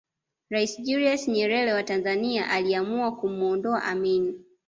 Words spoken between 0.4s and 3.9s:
Rais Julius Nyerere wa Tanzania aliamua kumwondoa